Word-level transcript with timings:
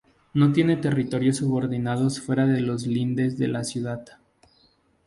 No 0.33 0.51
tiene 0.51 0.77
territorios 0.77 1.37
subordinados 1.37 2.19
fuera 2.21 2.47
de 2.47 2.61
los 2.61 2.87
lindes 2.87 3.37
de 3.37 3.47
la 3.47 3.63
ciudad. 3.63 4.03